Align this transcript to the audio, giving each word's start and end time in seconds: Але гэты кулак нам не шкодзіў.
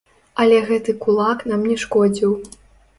Але 0.43 0.57
гэты 0.69 0.97
кулак 1.05 1.47
нам 1.55 1.71
не 1.71 1.77
шкодзіў. 1.85 2.31